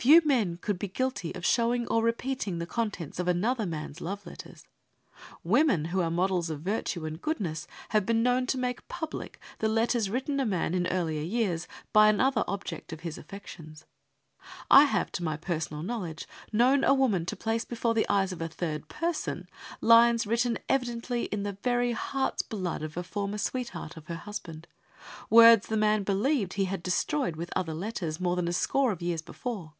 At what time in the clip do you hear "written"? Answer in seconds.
10.08-10.38, 20.28-20.60